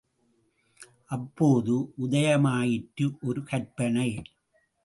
அப்போது 1.05 1.75
உதயமாயிற்று 1.97 3.07
ஒரு 3.21 3.43
கற்பனை. 3.43 4.09